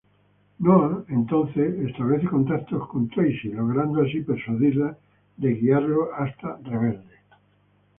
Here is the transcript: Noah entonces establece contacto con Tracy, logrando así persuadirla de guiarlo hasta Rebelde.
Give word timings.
Noah 0.57 1.05
entonces 1.09 1.75
establece 1.87 2.25
contacto 2.25 2.87
con 2.87 3.07
Tracy, 3.09 3.49
logrando 3.49 4.01
así 4.01 4.21
persuadirla 4.21 4.97
de 5.37 5.53
guiarlo 5.53 6.09
hasta 6.15 6.57
Rebelde. 6.63 7.17